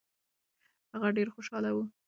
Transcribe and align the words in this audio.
هغه 0.93 1.07
ډېر 1.17 1.27
خوشاله 1.35 1.69
و. 1.73 1.77